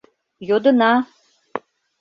[0.47, 0.93] —Йодына!